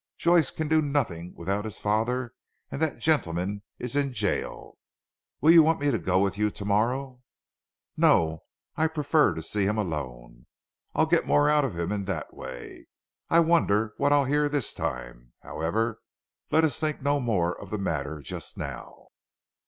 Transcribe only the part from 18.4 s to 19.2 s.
now.